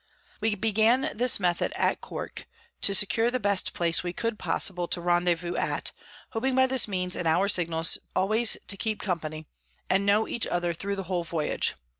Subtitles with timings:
[0.39, 2.47] We began this Method at Cork,
[2.81, 5.91] to secure the best place we could possible to rendevouz at;
[6.31, 9.45] hoping by this means and our Signals always to keep Company,
[9.91, 11.75] and know each other thro the whole Voyage.